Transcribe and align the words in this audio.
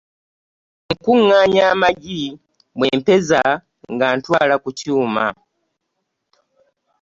Nkungaanya 0.93 1.61
amagi 1.73 2.21
bwempeza 2.77 3.41
nga 3.93 4.07
ntwala 4.17 4.55
ku 4.63 4.69
kyuma. 4.79 5.25